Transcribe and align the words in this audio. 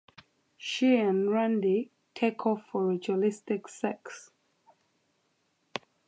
She 0.57 0.95
and 0.97 1.29
Randy 1.31 1.91
take 2.15 2.43
off 2.47 2.65
for 2.71 2.87
ritualistic 2.87 3.67
sex. 3.67 4.31